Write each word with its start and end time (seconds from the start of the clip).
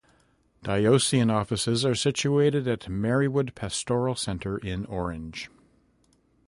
Diocesan 0.63 1.29
offices 1.29 1.85
are 1.85 1.93
situated 1.93 2.67
at 2.67 2.89
Marywood 2.89 3.53
Pastoral 3.53 4.15
Center 4.15 4.57
in 4.57 4.83
Orange. 4.87 5.51